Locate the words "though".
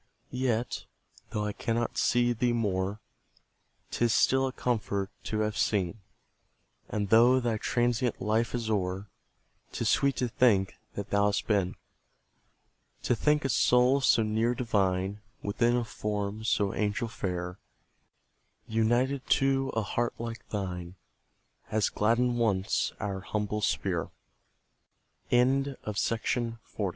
1.29-1.45, 7.09-7.39